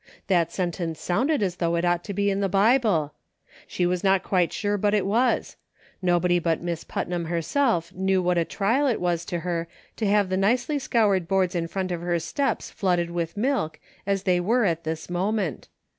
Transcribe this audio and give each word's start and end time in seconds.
''"That 0.33 0.51
sentence 0.51 0.99
sounded 0.99 1.43
as 1.43 1.57
though 1.57 1.75
it 1.75 1.85
ought 1.85 2.03
to 2.05 2.13
be 2.15 2.31
in 2.31 2.39
the 2.39 2.49
Bible; 2.49 3.13
she 3.67 3.85
was 3.85 4.03
not 4.03 4.23
quite 4.23 4.51
sure 4.51 4.75
but 4.75 4.95
it 4.95 5.05
was; 5.05 5.57
nobody 6.01 6.39
but 6.39 6.59
Miss 6.59 6.83
Putnam 6.83 7.25
herself 7.25 7.93
knew 7.93 8.19
what 8.19 8.39
a 8.39 8.43
trial 8.43 8.87
it 8.87 8.99
was 8.99 9.23
to 9.25 9.41
her 9.41 9.67
to 9.97 10.07
have 10.07 10.29
the 10.29 10.37
nicely 10.37 10.79
scoured 10.79 11.27
boards 11.27 11.53
in 11.53 11.67
front 11.67 11.91
of 11.91 12.01
her 12.01 12.17
steps 12.17 12.71
flooded 12.71 13.11
with 13.11 13.37
milk, 13.37 13.79
as 14.07 14.23
they 14.23 14.39
were 14.39 14.65
at 14.65 14.85
this 14.85 15.07
moment. 15.07 15.67